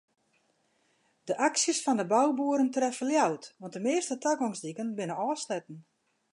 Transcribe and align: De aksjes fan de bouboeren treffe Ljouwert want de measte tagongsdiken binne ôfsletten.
De 1.29 1.33
aksjes 1.47 1.81
fan 1.85 1.99
de 1.99 2.07
bouboeren 2.13 2.69
treffe 2.77 3.05
Ljouwert 3.09 3.43
want 3.59 3.73
de 3.75 3.81
measte 3.87 4.15
tagongsdiken 4.25 4.89
binne 4.97 5.15
ôfsletten. 5.27 5.77